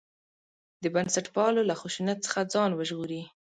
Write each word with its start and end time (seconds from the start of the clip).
د 0.83 0.85
بنسټپالو 0.95 1.61
له 1.69 1.75
خشونت 1.81 2.17
څخه 2.25 2.49
ځان 2.53 2.69
وژغوري. 2.73 3.23